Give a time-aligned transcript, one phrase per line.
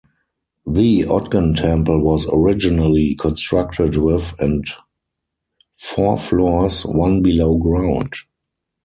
[0.65, 4.65] The Ogden Temple was originally constructed with and
[5.77, 8.11] four floors, one below ground.